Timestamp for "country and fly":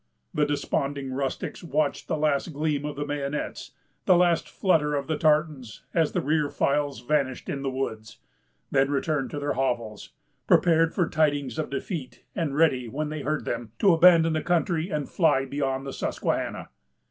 14.41-15.45